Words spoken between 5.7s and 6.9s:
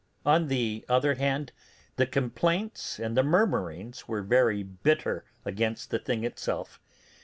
the thing itself.